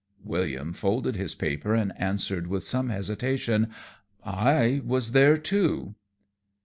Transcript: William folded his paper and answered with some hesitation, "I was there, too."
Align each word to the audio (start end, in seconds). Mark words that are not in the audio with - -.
William 0.23 0.73
folded 0.73 1.15
his 1.15 1.35
paper 1.35 1.75
and 1.75 1.93
answered 1.95 2.47
with 2.47 2.65
some 2.65 2.89
hesitation, 2.89 3.69
"I 4.25 4.81
was 4.83 5.11
there, 5.11 5.37
too." 5.37 5.93